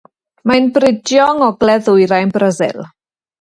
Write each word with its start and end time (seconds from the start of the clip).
Mae'n 0.51 0.69
bridio 0.77 1.27
yng 1.33 1.37
ngogledd 1.43 1.85
ddwyrain 1.89 2.33
Brasil. 2.39 2.83